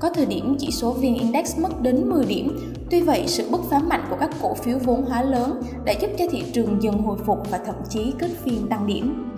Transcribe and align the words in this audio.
có 0.00 0.10
thời 0.10 0.26
điểm 0.26 0.56
chỉ 0.58 0.70
số 0.70 0.92
VN 0.92 1.14
Index 1.14 1.58
mất 1.58 1.82
đến 1.82 2.08
10 2.08 2.24
điểm. 2.24 2.58
Tuy 2.90 3.00
vậy, 3.00 3.24
sự 3.26 3.48
bứt 3.50 3.60
phá 3.70 3.78
mạnh 3.78 4.04
của 4.10 4.16
các 4.20 4.30
cổ 4.42 4.54
phiếu 4.54 4.78
vốn 4.78 5.04
hóa 5.04 5.22
lớn 5.22 5.62
đã 5.84 5.92
giúp 6.00 6.10
cho 6.18 6.24
thị 6.30 6.42
trường 6.52 6.82
dần 6.82 6.98
hồi 6.98 7.18
phục 7.26 7.50
và 7.50 7.58
thậm 7.58 7.74
chí 7.88 8.12
kết 8.18 8.30
phiên 8.44 8.68
tăng 8.68 8.86
điểm. 8.86 9.30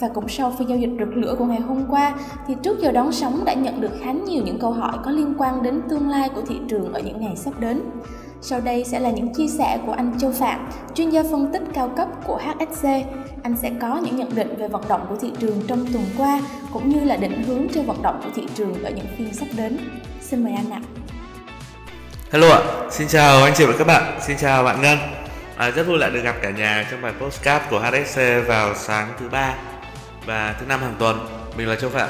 Và 0.00 0.08
cũng 0.08 0.28
sau 0.28 0.52
phiên 0.58 0.68
giao 0.68 0.78
dịch 0.78 0.90
rực 0.98 1.16
lửa 1.16 1.34
của 1.38 1.44
ngày 1.44 1.60
hôm 1.60 1.84
qua, 1.90 2.18
thì 2.46 2.54
trước 2.62 2.78
giờ 2.80 2.92
đón 2.92 3.12
sóng 3.12 3.44
đã 3.44 3.54
nhận 3.54 3.80
được 3.80 3.92
khá 4.00 4.12
nhiều 4.12 4.42
những 4.44 4.58
câu 4.58 4.70
hỏi 4.70 4.98
có 5.04 5.10
liên 5.10 5.34
quan 5.38 5.62
đến 5.62 5.82
tương 5.88 6.08
lai 6.08 6.28
của 6.34 6.42
thị 6.46 6.56
trường 6.68 6.92
ở 6.92 7.00
những 7.00 7.20
ngày 7.20 7.36
sắp 7.36 7.60
đến. 7.60 7.80
Sau 8.46 8.60
đây 8.60 8.84
sẽ 8.84 9.00
là 9.00 9.10
những 9.10 9.34
chia 9.34 9.46
sẻ 9.58 9.78
của 9.86 9.92
anh 9.92 10.18
Châu 10.20 10.32
Phạm, 10.32 10.68
chuyên 10.94 11.10
gia 11.10 11.22
phân 11.22 11.52
tích 11.52 11.62
cao 11.74 11.92
cấp 11.96 12.08
của 12.26 12.36
HSC. 12.36 12.84
Anh 13.42 13.56
sẽ 13.62 13.72
có 13.80 14.00
những 14.04 14.16
nhận 14.16 14.34
định 14.34 14.56
về 14.56 14.68
vận 14.68 14.82
động 14.88 15.06
của 15.08 15.16
thị 15.20 15.32
trường 15.40 15.62
trong 15.68 15.86
tuần 15.92 16.04
qua, 16.18 16.40
cũng 16.72 16.88
như 16.88 17.04
là 17.04 17.16
định 17.16 17.42
hướng 17.42 17.66
cho 17.74 17.82
vận 17.82 18.02
động 18.02 18.20
của 18.24 18.30
thị 18.34 18.46
trường 18.54 18.84
ở 18.84 18.90
những 18.90 19.06
phiên 19.18 19.34
sắp 19.34 19.46
đến. 19.56 19.78
Xin 20.20 20.44
mời 20.44 20.52
anh 20.52 20.70
ạ. 20.70 20.80
Hello 22.32 22.48
ạ, 22.48 22.60
xin 22.90 23.08
chào 23.08 23.42
anh 23.42 23.52
chị 23.56 23.64
và 23.64 23.72
các 23.78 23.86
bạn, 23.86 24.20
xin 24.20 24.36
chào 24.36 24.64
bạn 24.64 24.82
Ngân. 24.82 24.98
À, 25.56 25.70
rất 25.70 25.86
vui 25.86 25.98
lại 25.98 26.10
được 26.10 26.20
gặp 26.24 26.36
cả 26.42 26.50
nhà 26.50 26.86
trong 26.90 27.02
bài 27.02 27.12
postcard 27.20 27.64
của 27.70 27.80
HSC 27.80 28.20
vào 28.46 28.74
sáng 28.74 29.08
thứ 29.20 29.28
ba 29.28 29.54
và 30.26 30.54
thứ 30.60 30.66
năm 30.66 30.80
hàng 30.80 30.94
tuần. 30.98 31.26
Mình 31.56 31.68
là 31.68 31.76
Châu 31.76 31.90
Phạm. 31.90 32.08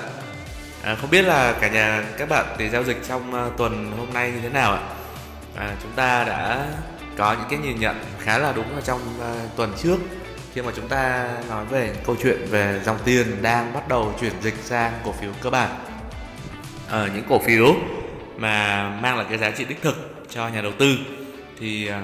À, 0.83 0.97
không 1.01 1.11
biết 1.11 1.23
là 1.23 1.55
cả 1.61 1.69
nhà 1.69 2.05
các 2.19 2.29
bạn 2.29 2.47
thì 2.59 2.69
giao 2.69 2.85
dịch 2.85 2.97
trong 3.09 3.33
uh, 3.47 3.57
tuần 3.57 3.93
hôm 3.99 4.09
nay 4.15 4.31
như 4.31 4.41
thế 4.43 4.49
nào 4.49 4.73
ạ? 4.73 4.81
À, 5.57 5.77
chúng 5.83 5.93
ta 5.93 6.25
đã 6.25 6.67
có 7.17 7.33
những 7.33 7.47
cái 7.51 7.59
nhìn 7.59 7.81
nhận 7.81 7.97
khá 8.19 8.39
là 8.39 8.53
đúng 8.53 8.75
ở 8.75 8.81
trong 8.81 9.01
uh, 9.19 9.57
tuần 9.57 9.73
trước. 9.83 9.97
Khi 10.55 10.63
mà 10.63 10.73
chúng 10.77 10.89
ta 10.89 11.29
nói 11.49 11.65
về 11.65 11.95
câu 12.07 12.17
chuyện 12.23 12.47
về 12.51 12.81
dòng 12.85 12.99
tiền 13.05 13.43
đang 13.43 13.73
bắt 13.73 13.89
đầu 13.89 14.15
chuyển 14.21 14.33
dịch 14.43 14.55
sang 14.63 14.93
cổ 15.05 15.13
phiếu 15.13 15.31
cơ 15.41 15.51
bản. 15.51 15.71
Ở 16.89 17.09
những 17.15 17.25
cổ 17.29 17.39
phiếu 17.39 17.75
mà 18.37 18.89
mang 19.03 19.17
lại 19.17 19.27
cái 19.29 19.39
giá 19.39 19.51
trị 19.51 19.65
đích 19.65 19.83
thực 19.83 20.25
cho 20.31 20.49
nhà 20.49 20.61
đầu 20.61 20.73
tư 20.79 20.97
thì 21.61 21.91
uh, 21.91 21.95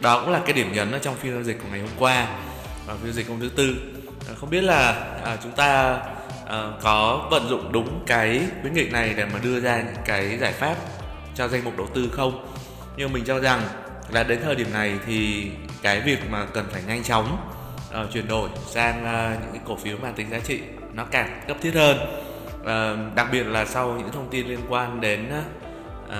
đó 0.00 0.20
cũng 0.20 0.32
là 0.32 0.40
cái 0.44 0.52
điểm 0.52 0.72
nhấn 0.72 0.92
ở 0.92 0.98
trong 0.98 1.16
phiên 1.16 1.32
giao 1.32 1.42
dịch 1.42 1.58
của 1.62 1.68
ngày 1.70 1.80
hôm 1.80 1.90
qua 1.98 2.26
và 2.86 2.94
phiên 2.94 3.04
giao 3.04 3.12
dịch 3.12 3.28
hôm 3.28 3.40
thứ 3.40 3.48
tư. 3.56 3.76
À, 4.28 4.34
không 4.40 4.50
biết 4.50 4.60
là 4.60 5.06
à, 5.24 5.36
chúng 5.42 5.52
ta 5.52 5.98
à, 6.46 6.62
có 6.82 7.28
vận 7.30 7.48
dụng 7.48 7.72
đúng 7.72 8.04
cái 8.06 8.40
khuyến 8.60 8.74
nghị 8.74 8.88
này 8.88 9.14
để 9.16 9.24
mà 9.24 9.38
đưa 9.42 9.60
ra 9.60 9.76
những 9.76 10.02
cái 10.04 10.38
giải 10.38 10.52
pháp 10.52 10.76
cho 11.38 11.48
danh 11.48 11.64
mục 11.64 11.76
đầu 11.76 11.86
tư 11.94 12.10
không 12.12 12.46
nhưng 12.96 13.12
mình 13.12 13.24
cho 13.24 13.40
rằng 13.40 13.62
là 14.10 14.22
đến 14.22 14.40
thời 14.42 14.54
điểm 14.54 14.72
này 14.72 14.98
thì 15.06 15.50
cái 15.82 16.00
việc 16.00 16.18
mà 16.30 16.46
cần 16.52 16.66
phải 16.72 16.82
nhanh 16.86 17.02
chóng 17.02 17.50
uh, 17.90 18.12
chuyển 18.12 18.28
đổi 18.28 18.48
sang 18.66 18.94
uh, 18.94 19.42
những 19.42 19.52
cái 19.52 19.62
cổ 19.64 19.76
phiếu 19.76 19.96
mang 20.02 20.14
tính 20.14 20.30
giá 20.30 20.38
trị 20.38 20.60
nó 20.94 21.04
càng 21.04 21.40
cấp 21.48 21.56
thiết 21.60 21.74
hơn 21.74 21.98
uh, 22.60 23.14
đặc 23.16 23.26
biệt 23.32 23.46
là 23.46 23.64
sau 23.64 23.94
những 23.98 24.12
thông 24.12 24.28
tin 24.30 24.46
liên 24.46 24.60
quan 24.68 25.00
đến 25.00 25.32
uh, 26.08 26.12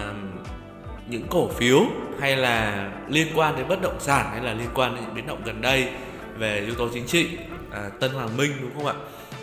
những 1.09 1.27
cổ 1.31 1.49
phiếu 1.49 1.81
hay 2.21 2.37
là 2.37 2.89
liên 3.09 3.27
quan 3.35 3.57
đến 3.57 3.69
bất 3.69 3.83
động 3.83 3.97
sản 4.01 4.27
hay 4.31 4.41
là 4.43 4.53
liên 4.53 4.69
quan 4.75 4.95
đến 4.95 5.05
những 5.05 5.15
biến 5.15 5.27
động 5.27 5.43
gần 5.45 5.61
đây 5.61 5.89
về 6.37 6.61
yếu 6.61 6.75
tố 6.75 6.89
chính 6.95 7.07
trị 7.07 7.29
uh, 7.69 8.01
Tân 8.01 8.13
Hoàng 8.13 8.37
Minh 8.37 8.53
đúng 8.63 8.71
không 8.75 8.87
ạ? 8.87 8.95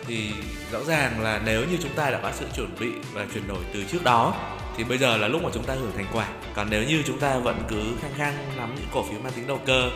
Thì 0.06 0.32
rõ 0.72 0.78
ràng 0.84 1.20
là 1.20 1.40
nếu 1.44 1.64
như 1.64 1.76
chúng 1.82 1.92
ta 1.92 2.10
đã 2.10 2.18
có 2.22 2.32
sự 2.32 2.46
chuẩn 2.56 2.70
bị 2.80 2.90
và 3.12 3.26
chuyển 3.34 3.48
đổi 3.48 3.58
từ 3.72 3.84
trước 3.84 4.04
đó 4.04 4.34
thì 4.76 4.84
bây 4.84 4.98
giờ 4.98 5.16
là 5.16 5.28
lúc 5.28 5.42
mà 5.42 5.50
chúng 5.54 5.64
ta 5.64 5.74
hưởng 5.74 5.92
thành 5.96 6.06
quả. 6.12 6.28
Còn 6.54 6.70
nếu 6.70 6.82
như 6.82 7.02
chúng 7.06 7.18
ta 7.18 7.38
vẫn 7.38 7.62
cứ 7.68 7.82
khăng 8.02 8.14
khăng 8.16 8.34
nắm 8.56 8.74
những 8.74 8.88
cổ 8.92 9.02
phiếu 9.02 9.20
mang 9.20 9.32
tính 9.32 9.46
đầu 9.46 9.60
cơ 9.66 9.90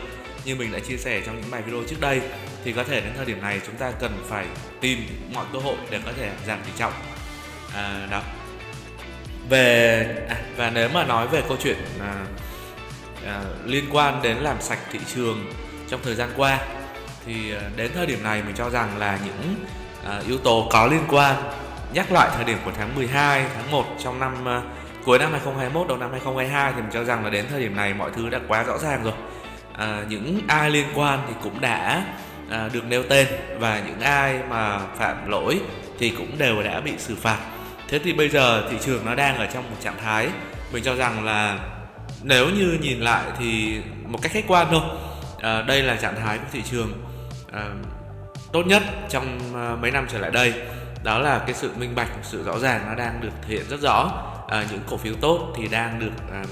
như 0.45 0.55
mình 0.55 0.71
đã 0.71 0.79
chia 0.79 0.97
sẻ 0.97 1.21
trong 1.25 1.41
những 1.41 1.51
bài 1.51 1.61
video 1.61 1.83
trước 1.87 1.99
đây 1.99 2.21
thì 2.63 2.73
có 2.73 2.83
thể 2.83 3.01
đến 3.01 3.13
thời 3.17 3.25
điểm 3.25 3.41
này 3.41 3.61
chúng 3.65 3.75
ta 3.75 3.91
cần 3.91 4.23
phải 4.29 4.45
tìm 4.81 5.05
mọi 5.33 5.45
cơ 5.53 5.59
hội 5.59 5.75
để 5.89 5.99
có 6.05 6.11
thể 6.17 6.31
giảm 6.47 6.59
tỷ 6.65 6.71
trọng. 6.77 6.93
À, 7.73 8.07
đó. 8.11 8.21
Về 9.49 10.05
à, 10.29 10.35
và 10.57 10.69
nếu 10.69 10.89
mà 10.89 11.05
nói 11.05 11.27
về 11.27 11.41
câu 11.47 11.57
chuyện 11.63 11.77
à, 11.99 12.25
à, 13.25 13.41
liên 13.65 13.85
quan 13.91 14.21
đến 14.21 14.37
làm 14.37 14.61
sạch 14.61 14.79
thị 14.91 14.99
trường 15.15 15.53
trong 15.89 15.99
thời 16.03 16.15
gian 16.15 16.29
qua 16.37 16.59
thì 17.25 17.53
à, 17.53 17.61
đến 17.75 17.91
thời 17.95 18.05
điểm 18.05 18.23
này 18.23 18.43
mình 18.43 18.55
cho 18.55 18.69
rằng 18.69 18.97
là 18.97 19.19
những 19.25 19.55
à, 20.05 20.21
yếu 20.27 20.37
tố 20.37 20.67
có 20.71 20.87
liên 20.87 21.03
quan 21.09 21.35
nhắc 21.93 22.11
lại 22.11 22.29
thời 22.35 22.45
điểm 22.45 22.57
của 22.65 22.71
tháng 22.77 22.95
12, 22.95 23.45
tháng 23.55 23.71
1 23.71 23.85
trong 24.03 24.19
năm 24.19 24.33
uh, 24.43 24.63
cuối 25.05 25.19
năm 25.19 25.31
2021 25.31 25.87
đầu 25.87 25.97
năm 25.97 26.11
2022 26.11 26.73
thì 26.75 26.81
mình 26.81 26.91
cho 26.93 27.03
rằng 27.03 27.23
là 27.23 27.29
đến 27.29 27.45
thời 27.49 27.61
điểm 27.61 27.75
này 27.75 27.93
mọi 27.93 28.11
thứ 28.15 28.29
đã 28.29 28.39
quá 28.47 28.63
rõ 28.63 28.77
ràng 28.77 29.03
rồi. 29.03 29.13
À, 29.77 30.03
những 30.09 30.41
ai 30.47 30.69
liên 30.69 30.87
quan 30.95 31.19
thì 31.27 31.33
cũng 31.43 31.61
đã 31.61 32.05
à, 32.49 32.69
được 32.73 32.85
nêu 32.85 33.03
tên 33.03 33.27
và 33.59 33.81
những 33.87 33.99
ai 33.99 34.39
mà 34.49 34.79
phạm 34.97 35.29
lỗi 35.29 35.59
thì 35.99 36.09
cũng 36.09 36.37
đều 36.37 36.63
đã 36.63 36.81
bị 36.81 36.91
xử 36.97 37.15
phạt. 37.15 37.37
Thế 37.87 37.99
thì 37.99 38.13
bây 38.13 38.29
giờ 38.29 38.67
thị 38.71 38.77
trường 38.81 39.05
nó 39.05 39.15
đang 39.15 39.37
ở 39.37 39.45
trong 39.53 39.63
một 39.69 39.75
trạng 39.81 39.97
thái 40.03 40.29
mình 40.73 40.83
cho 40.83 40.95
rằng 40.95 41.25
là 41.25 41.59
nếu 42.23 42.49
như 42.49 42.77
nhìn 42.81 42.99
lại 42.99 43.23
thì 43.39 43.77
một 44.07 44.19
cách 44.21 44.31
khách 44.31 44.47
quan 44.47 44.67
thôi 44.71 44.81
à, 45.41 45.61
đây 45.61 45.83
là 45.83 45.95
trạng 45.95 46.15
thái 46.21 46.37
của 46.37 46.47
thị 46.51 46.61
trường 46.71 46.93
à, 47.51 47.69
tốt 48.53 48.67
nhất 48.67 48.83
trong 49.09 49.39
à, 49.55 49.75
mấy 49.81 49.91
năm 49.91 50.07
trở 50.11 50.17
lại 50.17 50.31
đây 50.31 50.53
đó 51.03 51.19
là 51.19 51.39
cái 51.39 51.53
sự 51.53 51.71
minh 51.79 51.95
bạch 51.95 52.09
sự 52.23 52.43
rõ 52.43 52.59
ràng 52.59 52.85
nó 52.87 52.95
đang 52.95 53.21
được 53.21 53.31
thể 53.41 53.55
hiện 53.55 53.65
rất 53.69 53.79
rõ. 53.81 54.11
À, 54.47 54.65
những 54.71 54.79
cổ 54.89 54.97
phiếu 54.97 55.13
tốt 55.21 55.53
thì 55.55 55.67
đang 55.67 55.99
được 55.99 56.31
à, 56.31 56.43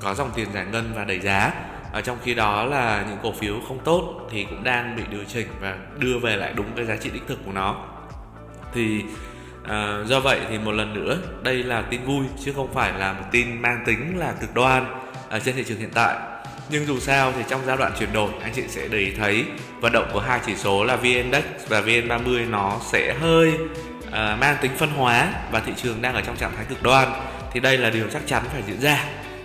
có 0.00 0.14
dòng 0.14 0.30
tiền 0.34 0.48
giải 0.54 0.66
ngân 0.72 0.92
và 0.94 1.04
đẩy 1.04 1.20
giá. 1.20 1.52
Ở 1.92 2.00
trong 2.00 2.18
khi 2.24 2.34
đó 2.34 2.64
là 2.64 3.04
những 3.08 3.18
cổ 3.22 3.32
phiếu 3.32 3.54
không 3.68 3.78
tốt 3.84 4.28
thì 4.30 4.44
cũng 4.44 4.64
đang 4.64 4.96
bị 4.96 5.02
điều 5.10 5.24
chỉnh 5.24 5.46
và 5.60 5.76
đưa 5.98 6.18
về 6.18 6.36
lại 6.36 6.52
đúng 6.56 6.66
cái 6.76 6.84
giá 6.84 6.96
trị 6.96 7.10
đích 7.10 7.26
thực 7.28 7.38
của 7.46 7.52
nó. 7.52 7.76
Thì 8.74 9.04
à, 9.64 9.98
do 10.06 10.20
vậy 10.20 10.40
thì 10.48 10.58
một 10.58 10.72
lần 10.72 10.94
nữa 10.94 11.18
đây 11.42 11.62
là 11.62 11.82
tin 11.82 12.04
vui 12.04 12.24
chứ 12.44 12.52
không 12.56 12.74
phải 12.74 12.92
là 12.98 13.12
một 13.12 13.24
tin 13.30 13.62
mang 13.62 13.82
tính 13.86 14.18
là 14.18 14.32
cực 14.40 14.54
đoan 14.54 14.86
ở 15.28 15.40
trên 15.40 15.56
thị 15.56 15.64
trường 15.64 15.78
hiện 15.78 15.90
tại. 15.94 16.16
Nhưng 16.70 16.86
dù 16.86 17.00
sao 17.00 17.32
thì 17.36 17.42
trong 17.48 17.60
giai 17.66 17.76
đoạn 17.76 17.92
chuyển 17.98 18.12
đổi 18.12 18.30
anh 18.42 18.52
chị 18.54 18.62
sẽ 18.68 18.88
để 18.88 18.98
ý 18.98 19.10
thấy 19.10 19.44
vận 19.80 19.92
động 19.92 20.10
của 20.12 20.20
hai 20.20 20.40
chỉ 20.46 20.56
số 20.56 20.84
là 20.84 20.96
VN 20.96 21.02
Index 21.02 21.44
và 21.68 21.80
VN30 21.80 22.50
nó 22.50 22.76
sẽ 22.92 23.14
hơi 23.20 23.52
Ờ, 24.16 24.36
mang 24.40 24.56
tính 24.60 24.72
phân 24.76 24.90
hóa 24.90 25.32
và 25.50 25.60
thị 25.60 25.72
trường 25.82 26.02
đang 26.02 26.14
ở 26.14 26.20
trong 26.20 26.36
trạng 26.36 26.52
thái 26.56 26.64
cực 26.64 26.82
đoan 26.82 27.08
thì 27.52 27.60
đây 27.60 27.78
là 27.78 27.90
điều 27.90 28.08
chắc 28.12 28.22
chắn 28.26 28.42
phải 28.52 28.62
diễn 28.66 28.80
ra. 28.80 29.04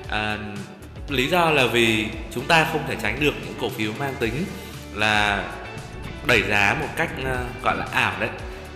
À, 0.10 0.38
lý 1.10 1.28
do 1.28 1.50
là 1.50 1.66
vì 1.66 2.08
chúng 2.34 2.46
ta 2.46 2.68
không 2.72 2.84
thể 2.88 2.96
tránh 3.02 3.20
được 3.20 3.34
những 3.46 3.54
cổ 3.62 3.70
phiếu 3.70 3.92
mang 4.00 4.14
tính 4.20 4.34
là 4.94 5.44
đẩy 6.28 6.44
giá 6.50 6.76
một 6.80 6.88
cách 6.96 7.10
uh, 7.22 7.64
gọi 7.64 7.78
là 7.78 7.86
ảo 7.92 8.14
đấy. 8.20 8.30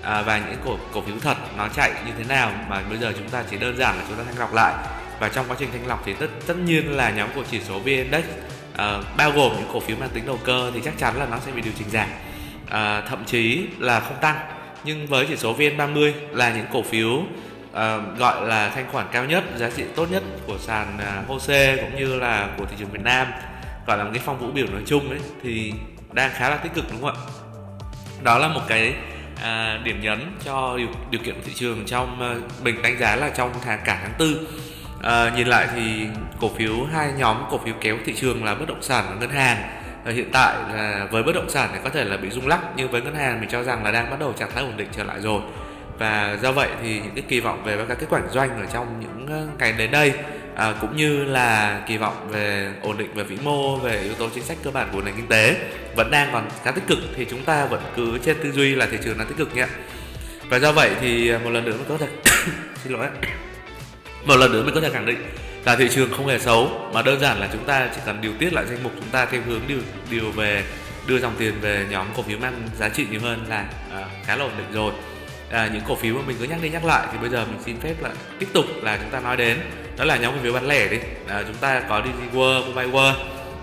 À, 0.04 0.22
và 0.22 0.38
những 0.38 0.60
cổ 0.66 0.78
cổ 0.94 1.02
phiếu 1.02 1.16
thật 1.22 1.38
nó 1.58 1.68
chạy 1.76 1.92
như 2.06 2.12
thế 2.18 2.24
nào 2.24 2.52
mà 2.70 2.82
bây 2.90 2.98
giờ 2.98 3.14
chúng 3.18 3.30
ta 3.30 3.44
chỉ 3.52 3.58
đơn 3.58 3.78
giản 3.78 3.98
là 3.98 4.04
chúng 4.08 4.18
ta 4.18 4.24
thanh 4.24 4.40
lọc 4.40 4.54
lại. 4.54 4.74
Và 5.20 5.30
trong 5.30 5.46
quá 5.48 5.56
trình 5.60 5.70
thanh 5.72 5.88
lọc 5.88 6.04
thì 6.06 6.14
tất 6.14 6.28
tất 6.48 6.58
nhiên 6.58 6.92
là 6.92 7.10
nhóm 7.10 7.30
của 7.36 7.44
chỉ 7.52 7.60
số 7.68 7.80
VN 7.80 7.86
Index 7.86 8.24
uh, 8.74 8.80
bao 9.18 9.32
gồm 9.32 9.52
những 9.56 9.70
cổ 9.74 9.80
phiếu 9.80 9.98
mang 9.98 10.10
tính 10.10 10.26
đầu 10.26 10.40
cơ 10.44 10.72
thì 10.74 10.82
chắc 10.86 10.98
chắn 10.98 11.16
là 11.20 11.26
nó 11.26 11.40
sẽ 11.46 11.52
bị 11.52 11.62
điều 11.62 11.74
chỉnh 11.78 11.90
giảm. 11.90 12.08
Uh, 12.64 13.10
thậm 13.10 13.24
chí 13.26 13.68
là 13.80 14.00
không 14.00 14.18
tăng 14.22 14.55
nhưng 14.86 15.08
với 15.08 15.26
chỉ 15.30 15.38
số 15.38 15.56
VN30 15.58 16.12
là 16.32 16.54
những 16.56 16.66
cổ 16.74 16.82
phiếu 16.82 17.10
uh, 17.10 18.18
gọi 18.18 18.48
là 18.48 18.70
thanh 18.70 18.86
khoản 18.92 19.08
cao 19.12 19.26
nhất, 19.26 19.44
giá 19.56 19.70
trị 19.70 19.84
tốt 19.96 20.12
nhất 20.12 20.24
của 20.48 20.58
sàn 20.58 20.98
à, 21.00 21.22
uh, 21.24 21.28
HOSE 21.30 21.76
cũng 21.76 22.00
như 22.00 22.20
là 22.20 22.50
của 22.58 22.66
thị 22.66 22.76
trường 22.80 22.92
Việt 22.92 23.04
Nam 23.04 23.28
gọi 23.88 23.98
là 23.98 24.04
một 24.04 24.10
cái 24.14 24.22
phong 24.26 24.40
vũ 24.40 24.48
biểu 24.52 24.68
nói 24.72 24.82
chung 24.86 25.10
ấy 25.10 25.20
thì 25.44 25.74
đang 26.12 26.32
khá 26.34 26.50
là 26.50 26.58
tích 26.58 26.74
cực 26.74 26.86
đúng 26.92 27.02
không 27.02 27.10
ạ? 27.10 27.22
Đó 28.24 28.38
là 28.38 28.48
một 28.48 28.62
cái 28.68 28.94
à, 29.44 29.80
điểm 29.84 30.02
nhấn 30.02 30.20
cho 30.46 30.78
điều, 30.78 30.88
điều 31.12 31.22
kiện 31.22 31.36
của 31.36 31.42
thị 31.46 31.52
trường 31.56 31.86
trong 31.86 32.20
ờ, 32.20 32.36
uh, 32.36 32.64
mình 32.64 32.82
đánh 32.82 33.00
giá 33.00 33.16
là 33.16 33.30
trong 33.30 33.52
tháng 33.62 33.80
cả 33.86 34.00
tháng 34.02 34.14
tư 34.18 34.48
à, 35.04 35.32
nhìn 35.36 35.48
lại 35.48 35.68
thì 35.76 36.08
cổ 36.40 36.50
phiếu 36.58 36.74
hai 36.94 37.12
nhóm 37.18 37.38
cổ 37.52 37.58
phiếu 37.58 37.74
kéo 37.82 37.98
thị 38.06 38.14
trường 38.14 38.44
là 38.44 38.56
bất 38.56 38.68
động 38.68 38.82
sản 38.82 39.06
và 39.10 39.16
ngân 39.16 39.30
hàng 39.30 39.85
Ờ, 40.06 40.12
hiện 40.12 40.30
tại 40.32 40.56
là 40.74 41.08
với 41.12 41.24
bất 41.24 41.36
động 41.36 41.50
sản 41.50 41.70
thì 41.74 41.80
có 41.84 41.90
thể 41.90 42.04
là 42.04 42.18
bị 42.18 42.30
rung 42.30 42.48
lắc 42.48 42.60
nhưng 42.76 42.92
với 42.92 43.02
ngân 43.02 43.16
hàng 43.16 43.40
mình 43.40 43.50
cho 43.50 43.64
rằng 43.64 43.84
là 43.84 43.92
đang 43.92 44.10
bắt 44.10 44.20
đầu 44.20 44.34
trạng 44.34 44.52
thái 44.52 44.64
ổn 44.64 44.78
định 44.78 44.88
trở 44.98 45.04
lại 45.04 45.22
rồi. 45.22 45.42
Và 46.00 46.38
do 46.42 46.52
vậy 46.52 46.70
thì 46.82 47.00
những 47.00 47.16
cái 47.16 47.24
kỳ 47.28 47.40
vọng 47.40 47.64
về 47.64 47.78
các 47.88 47.98
kết 48.00 48.08
quả 48.10 48.22
doanh 48.32 48.60
ở 48.60 48.66
trong 48.74 49.00
những 49.00 49.28
ờ, 49.30 49.48
ngày 49.60 49.74
đến 49.78 49.92
đây 49.92 50.14
à, 50.56 50.74
cũng 50.82 50.96
như 50.96 51.24
là 51.24 51.80
kỳ 51.88 51.98
vọng 51.98 52.28
về 52.32 52.72
ổn 52.82 52.98
định 52.98 53.14
về 53.14 53.24
vĩ 53.24 53.38
mô 53.44 53.78
về 53.78 54.02
yếu 54.02 54.14
tố 54.14 54.30
chính 54.36 54.44
sách 54.44 54.58
cơ 54.64 54.72
bản 54.72 54.90
của 54.94 55.02
nền 55.02 55.16
kinh 55.16 55.28
tế 55.28 55.56
vẫn 55.96 56.12
đang 56.12 56.30
còn 56.34 56.50
khá 56.64 56.72
tích 56.72 56.88
cực 56.88 57.00
thì 57.16 57.26
chúng 57.30 57.44
ta 57.44 57.66
vẫn 57.66 57.82
cứ 57.96 58.18
trên 58.26 58.38
tư 58.44 58.52
duy 58.52 58.76
là 58.76 58.88
thị 58.92 58.98
trường 59.04 59.18
đang 59.18 59.28
tích 59.28 59.38
cực 59.38 59.56
nhé. 59.56 59.66
Và 60.50 60.60
do 60.60 60.72
vậy 60.72 60.92
thì 61.02 61.30
à, 61.30 61.40
một 61.44 61.50
lần 61.50 61.66
nữa 61.66 61.74
mình 61.78 61.86
có 61.90 61.98
thể 61.98 62.08
xin 62.84 62.94
lỗi 62.94 63.08
một 64.26 64.36
lần 64.36 64.52
nữa 64.52 64.64
mình 64.66 64.76
có 64.76 64.82
thể 64.82 64.90
khẳng 64.90 65.06
định 65.06 65.18
là 65.66 65.76
thị 65.76 65.90
trường 65.92 66.12
không 66.12 66.28
hề 66.28 66.40
xấu 66.40 66.90
mà 66.94 67.02
đơn 67.02 67.20
giản 67.20 67.40
là 67.40 67.50
chúng 67.52 67.64
ta 67.66 67.90
chỉ 67.96 68.02
cần 68.06 68.22
điều 68.22 68.32
tiết 68.40 68.54
lại 68.54 68.66
danh 68.70 68.84
mục 68.84 68.92
chúng 68.96 69.10
ta 69.12 69.26
theo 69.26 69.42
hướng 69.48 69.62
điều 69.68 69.80
điều 70.10 70.32
về 70.32 70.64
đưa 71.08 71.20
dòng 71.20 71.36
tiền 71.38 71.54
về 71.62 71.86
nhóm 71.90 72.08
cổ 72.16 72.24
phiếu 72.24 72.38
mang 72.38 72.54
giá 72.80 72.90
trị 72.90 73.06
nhiều 73.12 73.20
hơn 73.24 73.46
là 73.50 73.66
à, 73.92 74.06
khá 74.26 74.36
là 74.36 74.44
ổn 74.44 74.52
định 74.58 74.72
rồi. 74.74 74.94
À, 75.52 75.70
những 75.74 75.82
cổ 75.88 75.96
phiếu 75.96 76.16
mà 76.16 76.22
mình 76.28 76.38
cứ 76.40 76.46
nhắc 76.46 76.60
đi 76.62 76.70
nhắc 76.70 76.86
lại 76.86 77.08
thì 77.12 77.18
bây 77.18 77.30
giờ 77.30 77.46
mình 77.46 77.60
xin 77.66 77.80
phép 77.80 77.94
là 78.02 78.10
tiếp 78.40 78.48
tục 78.54 78.66
là 78.82 78.98
chúng 78.98 79.10
ta 79.10 79.20
nói 79.20 79.38
đến 79.38 79.58
đó 79.98 80.06
là 80.06 80.18
nhóm 80.18 80.34
cổ 80.34 80.40
phiếu 80.44 80.54
bán 80.54 80.68
lẻ 80.68 80.88
đi. 80.88 80.98
À, 81.28 81.44
chúng 81.48 81.56
ta 81.56 81.80
có 81.90 82.02
DigiWorld, 82.02 82.92
World, 82.92 83.14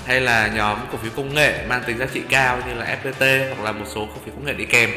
hay 0.06 0.20
là 0.20 0.48
nhóm 0.48 0.78
cổ 0.92 0.98
phiếu 0.98 1.10
công 1.16 1.34
nghệ 1.34 1.66
mang 1.68 1.82
tính 1.86 1.98
giá 1.98 2.06
trị 2.14 2.20
cao 2.28 2.58
như 2.66 2.74
là 2.74 2.98
FPT 3.02 3.48
hoặc 3.48 3.64
là 3.64 3.72
một 3.72 3.84
số 3.94 4.06
cổ 4.06 4.16
phiếu 4.24 4.34
công 4.34 4.46
nghệ 4.46 4.52
đi 4.52 4.64
kèm 4.64 4.90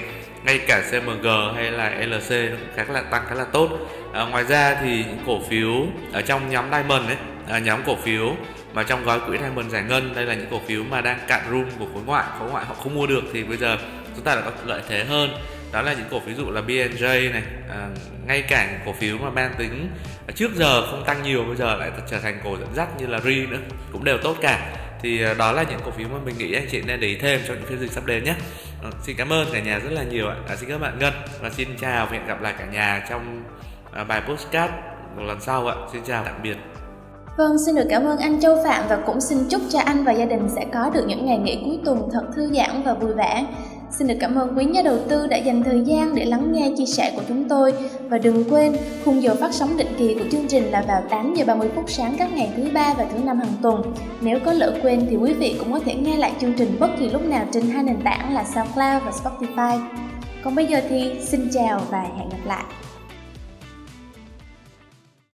ngay 0.45 0.59
cả 0.67 0.83
CMG 0.91 1.27
hay 1.55 1.71
là 1.71 1.89
LC 1.89 2.31
nó 2.31 2.57
cũng 2.57 2.69
khá 2.75 2.93
là 2.93 3.01
tăng 3.01 3.25
khá 3.27 3.35
là 3.35 3.43
tốt. 3.43 3.69
À, 4.13 4.25
ngoài 4.25 4.43
ra 4.43 4.75
thì 4.81 4.97
những 4.97 5.19
cổ 5.27 5.41
phiếu 5.49 5.87
ở 6.13 6.21
trong 6.21 6.49
nhóm 6.49 6.65
Diamond 6.71 7.07
ấy 7.07 7.17
à, 7.49 7.59
nhóm 7.59 7.79
cổ 7.85 7.95
phiếu 7.95 8.35
mà 8.73 8.83
trong 8.83 9.03
gói 9.03 9.19
quỹ 9.19 9.37
Diamond 9.37 9.71
giải 9.71 9.83
ngân 9.83 10.13
đây 10.15 10.25
là 10.25 10.33
những 10.33 10.47
cổ 10.51 10.61
phiếu 10.67 10.83
mà 10.83 11.01
đang 11.01 11.19
cạn 11.27 11.41
room 11.51 11.65
của 11.79 11.85
khối 11.93 12.03
ngoại 12.05 12.25
khối 12.39 12.51
ngoại 12.51 12.65
họ 12.65 12.73
không 12.73 12.95
mua 12.95 13.07
được 13.07 13.23
thì 13.33 13.43
bây 13.43 13.57
giờ 13.57 13.77
chúng 14.15 14.23
ta 14.23 14.35
đã 14.35 14.41
có 14.41 14.51
lợi 14.65 14.81
thế 14.89 15.03
hơn. 15.03 15.29
Đó 15.71 15.81
là 15.81 15.93
những 15.93 16.07
cổ 16.11 16.19
phiếu 16.19 16.35
dụ 16.35 16.51
là 16.51 16.61
BNJ 16.61 17.31
này 17.31 17.43
à, 17.69 17.87
ngay 18.27 18.41
cả 18.41 18.67
những 18.71 18.81
cổ 18.85 18.93
phiếu 18.99 19.17
mà 19.17 19.29
mang 19.29 19.51
tính 19.57 19.89
trước 20.35 20.55
giờ 20.55 20.87
không 20.91 21.03
tăng 21.05 21.23
nhiều 21.23 21.43
bây 21.43 21.55
giờ 21.55 21.75
lại 21.75 21.91
trở 22.11 22.19
thành 22.19 22.39
cổ 22.43 22.57
dẫn 22.59 22.69
dắt 22.75 22.87
như 22.99 23.07
là 23.07 23.19
RI 23.19 23.45
nữa 23.45 23.59
cũng 23.91 24.03
đều 24.03 24.17
tốt 24.17 24.37
cả. 24.41 24.71
Thì 25.01 25.23
à, 25.23 25.33
đó 25.33 25.51
là 25.51 25.63
những 25.69 25.79
cổ 25.85 25.91
phiếu 25.91 26.07
mà 26.07 26.17
mình 26.25 26.37
nghĩ 26.37 26.53
anh 26.53 26.67
chị 26.71 26.81
nên 26.81 26.99
để 26.99 27.07
ý 27.07 27.15
thêm 27.15 27.41
trong 27.47 27.57
những 27.57 27.65
phiên 27.65 27.79
dịch 27.79 27.91
sắp 27.91 28.05
đến 28.05 28.23
nhé 28.23 28.35
à, 28.83 28.89
xin 29.03 29.15
cảm 29.17 29.29
ơn 29.29 29.47
cả 29.53 29.59
nhà 29.59 29.79
rất 29.79 29.91
là 29.91 30.03
nhiều 30.03 30.29
ạ. 30.29 30.35
À, 30.47 30.55
xin 30.55 30.69
các 30.69 30.77
bạn 30.77 30.99
ngân 30.99 31.13
và 31.41 31.49
xin 31.49 31.67
chào 31.81 32.05
và 32.05 32.11
hẹn 32.11 32.27
gặp 32.27 32.41
lại 32.41 32.53
cả 32.59 32.65
nhà 32.65 33.05
trong 33.09 33.43
à, 33.91 34.03
bài 34.03 34.21
postcard 34.27 34.73
một 35.15 35.23
lần 35.23 35.41
sau 35.41 35.67
ạ. 35.67 35.75
Xin 35.91 36.01
chào 36.07 36.23
tạm 36.23 36.35
biệt. 36.43 36.57
Vâng, 37.37 37.57
xin 37.65 37.75
được 37.75 37.87
cảm 37.89 38.05
ơn 38.05 38.17
anh 38.17 38.41
Châu 38.41 38.63
Phạm 38.63 38.83
và 38.89 38.97
cũng 39.05 39.21
xin 39.21 39.37
chúc 39.49 39.61
cho 39.69 39.79
anh 39.79 40.03
và 40.03 40.11
gia 40.11 40.25
đình 40.25 40.49
sẽ 40.55 40.65
có 40.73 40.89
được 40.93 41.05
những 41.07 41.25
ngày 41.25 41.37
nghỉ 41.37 41.61
cuối 41.65 41.79
tuần 41.85 42.09
thật 42.13 42.23
thư 42.35 42.51
giãn 42.53 42.83
và 42.85 42.93
vui 42.93 43.13
vẻ. 43.13 43.45
Xin 43.91 44.07
được 44.07 44.15
cảm 44.19 44.35
ơn 44.35 44.57
quý 44.57 44.65
nhà 44.65 44.81
đầu 44.81 44.97
tư 45.09 45.27
đã 45.27 45.37
dành 45.37 45.63
thời 45.63 45.81
gian 45.81 46.15
để 46.15 46.25
lắng 46.25 46.51
nghe 46.51 46.71
chia 46.77 46.85
sẻ 46.85 47.13
của 47.15 47.21
chúng 47.27 47.49
tôi 47.49 47.73
và 48.09 48.17
đừng 48.17 48.43
quên, 48.49 48.75
khung 49.05 49.23
giờ 49.23 49.35
phát 49.35 49.53
sóng 49.53 49.77
định 49.77 49.87
kỳ 49.97 50.13
của 50.13 50.25
chương 50.31 50.47
trình 50.47 50.63
là 50.63 50.83
vào 50.87 51.03
8 51.09 51.33
giờ 51.33 51.45
30 51.47 51.69
phút 51.75 51.89
sáng 51.89 52.15
các 52.17 52.33
ngày 52.33 52.49
thứ 52.57 52.63
ba 52.73 52.93
và 52.97 53.05
thứ 53.13 53.23
năm 53.23 53.39
hàng 53.39 53.53
tuần. 53.61 53.93
Nếu 54.21 54.39
có 54.45 54.53
lỡ 54.53 54.79
quên 54.81 55.07
thì 55.09 55.15
quý 55.15 55.33
vị 55.33 55.55
cũng 55.59 55.73
có 55.73 55.79
thể 55.79 55.95
nghe 55.95 56.17
lại 56.17 56.31
chương 56.41 56.53
trình 56.53 56.77
bất 56.79 56.89
kỳ 56.99 57.09
lúc 57.09 57.25
nào 57.25 57.45
trên 57.51 57.63
hai 57.63 57.83
nền 57.83 58.01
tảng 58.03 58.33
là 58.33 58.43
SoundCloud 58.43 59.03
và 59.05 59.11
Spotify. 59.23 59.79
Còn 60.43 60.55
bây 60.55 60.65
giờ 60.65 60.81
thì 60.89 61.11
xin 61.21 61.49
chào 61.53 61.81
và 61.89 62.01
hẹn 62.01 62.29
gặp 62.29 62.45
lại. 62.45 62.63